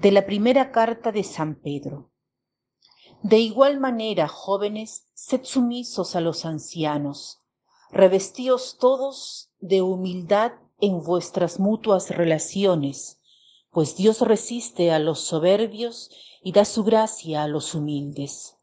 [0.00, 2.10] de la primera carta de San Pedro.
[3.22, 7.40] De igual manera, jóvenes, sed sumisos a los ancianos,
[7.90, 13.20] revestíos todos de humildad en vuestras mutuas relaciones,
[13.70, 16.10] pues Dios resiste a los soberbios
[16.42, 18.56] y da su gracia a los humildes.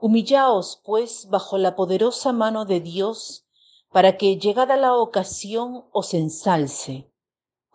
[0.00, 3.44] Humillaos, pues, bajo la poderosa mano de Dios,
[3.92, 7.10] para que, llegada la ocasión, os ensalce.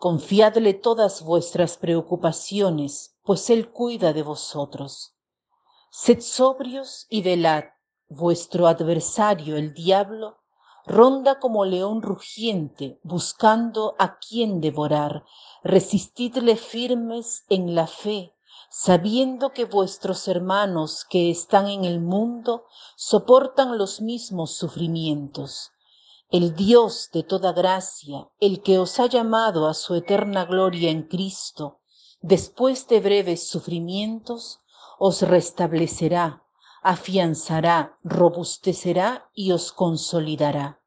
[0.00, 5.12] Confiadle todas vuestras preocupaciones, pues Él cuida de vosotros.
[5.90, 7.64] Sed sobrios y velad,
[8.08, 10.38] vuestro adversario, el diablo,
[10.86, 15.26] ronda como león rugiente, buscando a quien devorar.
[15.62, 18.34] Resistidle firmes en la fe,
[18.70, 22.64] sabiendo que vuestros hermanos que están en el mundo
[22.96, 25.72] soportan los mismos sufrimientos.
[26.32, 31.02] El Dios de toda gracia, el que os ha llamado a su eterna gloria en
[31.02, 31.80] Cristo,
[32.20, 34.60] después de breves sufrimientos,
[35.00, 36.44] os restablecerá,
[36.82, 40.80] afianzará, robustecerá y os consolidará.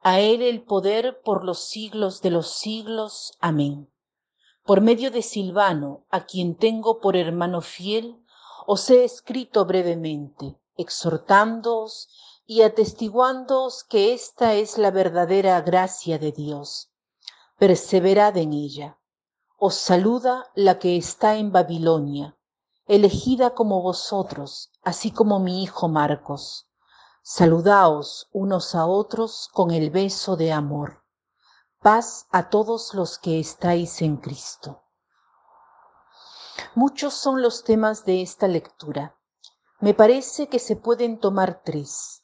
[0.00, 3.34] A Él el poder por los siglos de los siglos.
[3.38, 3.88] Amén.
[4.64, 8.20] Por medio de Silvano, a quien tengo por hermano fiel,
[8.66, 12.08] os he escrito brevemente, exhortándoos
[12.52, 16.92] y atestiguándoos que esta es la verdadera gracia de Dios.
[17.58, 18.98] Perseverad en ella.
[19.56, 22.36] Os saluda la que está en Babilonia
[22.86, 26.68] elegida como vosotros, así como mi hijo Marcos.
[27.22, 31.02] Saludaos unos a otros con el beso de amor.
[31.80, 34.82] Paz a todos los que estáis en Cristo.
[36.74, 39.16] Muchos son los temas de esta lectura.
[39.80, 42.21] Me parece que se pueden tomar tres.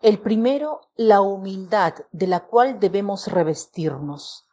[0.00, 4.46] El primero, la humildad de la cual debemos revestirnos.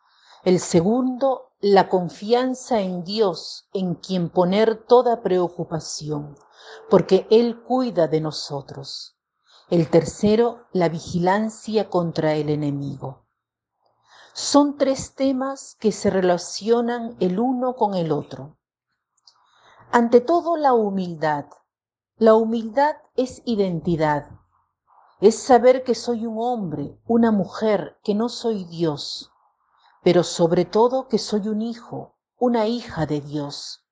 [0.43, 6.35] El segundo, la confianza en Dios, en quien poner toda preocupación,
[6.89, 9.17] porque Él cuida de nosotros.
[9.69, 13.27] El tercero, la vigilancia contra el enemigo.
[14.33, 18.57] Son tres temas que se relacionan el uno con el otro.
[19.91, 21.45] Ante todo, la humildad.
[22.17, 24.27] La humildad es identidad.
[25.19, 29.31] Es saber que soy un hombre, una mujer, que no soy Dios
[30.05, 33.87] pero sobre todo que soy un hijo, una hija de Dios.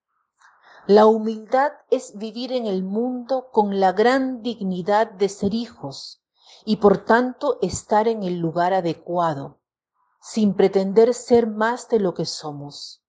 [0.86, 6.24] La humildad es vivir en el mundo con la gran dignidad de ser hijos
[6.66, 9.60] y por tanto estar en el lugar adecuado,
[10.22, 13.04] sin pretender ser más de lo que somos.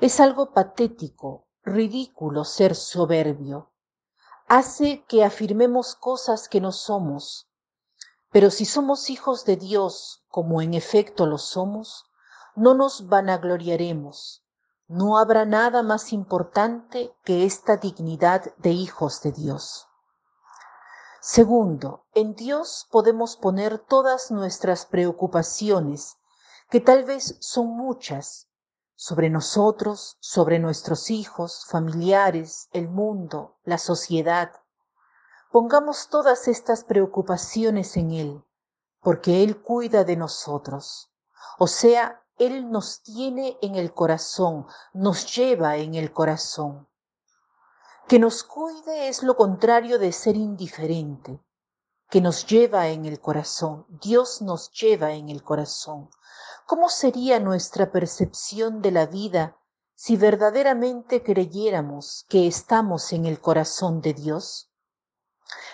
[0.00, 3.72] Es algo patético, ridículo ser soberbio.
[4.48, 7.48] Hace que afirmemos cosas que no somos.
[8.30, 12.04] Pero si somos hijos de Dios, como en efecto lo somos,
[12.54, 14.44] no nos vanagloriaremos.
[14.86, 19.88] No habrá nada más importante que esta dignidad de hijos de Dios.
[21.20, 26.18] Segundo, en Dios podemos poner todas nuestras preocupaciones,
[26.70, 28.48] que tal vez son muchas,
[28.96, 34.50] sobre nosotros, sobre nuestros hijos, familiares, el mundo, la sociedad.
[35.52, 38.44] Pongamos todas estas preocupaciones en Él,
[39.00, 41.12] porque Él cuida de nosotros.
[41.58, 46.86] O sea, él nos tiene en el corazón, nos lleva en el corazón.
[48.08, 51.40] Que nos cuide es lo contrario de ser indiferente,
[52.08, 53.86] que nos lleva en el corazón.
[53.88, 56.08] Dios nos lleva en el corazón.
[56.66, 59.56] ¿Cómo sería nuestra percepción de la vida
[59.94, 64.70] si verdaderamente creyéramos que estamos en el corazón de Dios?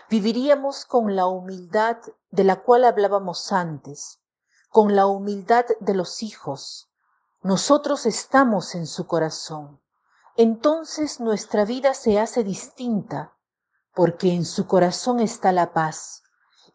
[0.09, 1.99] Viviríamos con la humildad
[2.31, 4.21] de la cual hablábamos antes,
[4.69, 6.91] con la humildad de los hijos.
[7.43, 9.81] Nosotros estamos en su corazón.
[10.37, 13.37] Entonces nuestra vida se hace distinta,
[13.95, 16.22] porque en su corazón está la paz,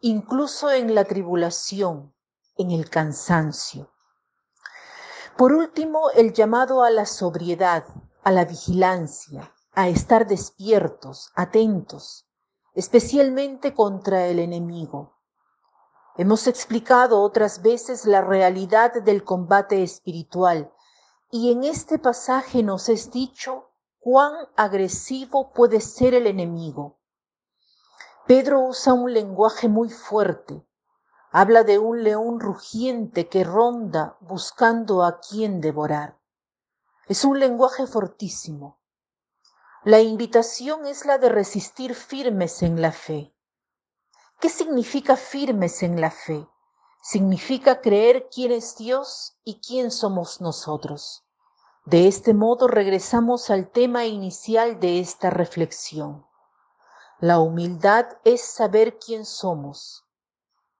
[0.00, 2.14] incluso en la tribulación,
[2.56, 3.90] en el cansancio.
[5.36, 7.84] Por último, el llamado a la sobriedad,
[8.22, 12.28] a la vigilancia, a estar despiertos, atentos,
[12.74, 15.16] especialmente contra el enemigo.
[16.16, 20.72] Hemos explicado otras veces la realidad del combate espiritual
[21.30, 26.97] y en este pasaje nos es dicho cuán agresivo puede ser el enemigo.
[28.28, 30.62] Pedro usa un lenguaje muy fuerte.
[31.30, 36.20] Habla de un león rugiente que ronda buscando a quien devorar.
[37.06, 38.82] Es un lenguaje fortísimo.
[39.82, 43.34] La invitación es la de resistir firmes en la fe.
[44.40, 46.46] ¿Qué significa firmes en la fe?
[47.00, 51.24] Significa creer quién es Dios y quién somos nosotros.
[51.86, 56.27] De este modo regresamos al tema inicial de esta reflexión.
[57.20, 60.04] La humildad es saber quién somos.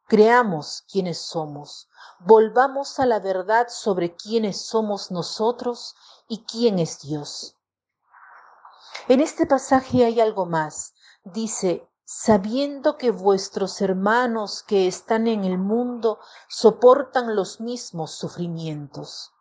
[0.06, 1.88] Creamos quiénes somos.
[2.20, 5.96] Volvamos a la verdad sobre quiénes somos nosotros
[6.29, 7.56] y quién es Dios.
[9.08, 10.94] En este pasaje hay algo más.
[11.25, 19.32] Dice, sabiendo que vuestros hermanos que están en el mundo soportan los mismos sufrimientos.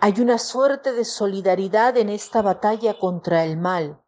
[0.00, 4.02] Hay una suerte de solidaridad en esta batalla contra el mal,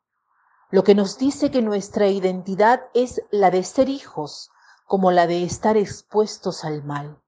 [0.70, 4.50] lo que nos dice que nuestra identidad es la de ser hijos,
[4.86, 7.22] como la de estar expuestos al mal.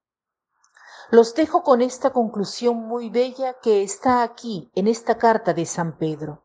[1.10, 5.96] Los dejo con esta conclusión muy bella que está aquí en esta carta de San
[5.96, 6.44] Pedro.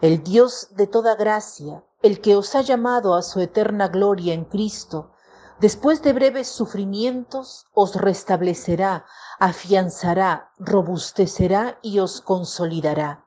[0.00, 4.44] El Dios de toda gracia, el que os ha llamado a su eterna gloria en
[4.44, 5.12] Cristo,
[5.58, 9.06] después de breves sufrimientos, os restablecerá,
[9.38, 13.26] afianzará, robustecerá y os consolidará.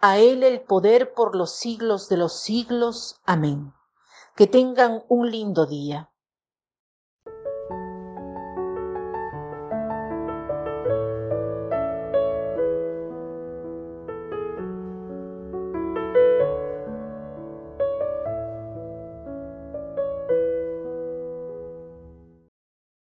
[0.00, 3.20] A Él el poder por los siglos de los siglos.
[3.24, 3.72] Amén.
[4.34, 6.10] Que tengan un lindo día.